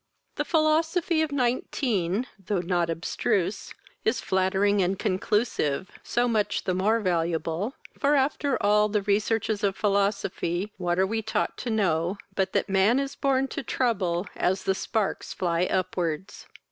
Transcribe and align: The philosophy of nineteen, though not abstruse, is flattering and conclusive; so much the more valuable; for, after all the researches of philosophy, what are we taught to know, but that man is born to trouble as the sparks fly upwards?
The 0.33 0.45
philosophy 0.45 1.21
of 1.21 1.31
nineteen, 1.31 2.25
though 2.43 2.61
not 2.61 2.89
abstruse, 2.89 3.71
is 4.03 4.19
flattering 4.19 4.81
and 4.81 4.97
conclusive; 4.97 5.91
so 6.01 6.27
much 6.27 6.63
the 6.63 6.73
more 6.73 6.99
valuable; 6.99 7.75
for, 7.99 8.15
after 8.15 8.57
all 8.63 8.89
the 8.89 9.03
researches 9.03 9.63
of 9.63 9.75
philosophy, 9.75 10.73
what 10.77 10.97
are 10.97 11.05
we 11.05 11.21
taught 11.21 11.55
to 11.59 11.69
know, 11.69 12.17
but 12.33 12.51
that 12.53 12.67
man 12.67 12.97
is 12.99 13.13
born 13.15 13.47
to 13.49 13.61
trouble 13.61 14.25
as 14.35 14.63
the 14.63 14.73
sparks 14.73 15.33
fly 15.33 15.65
upwards? 15.65 16.47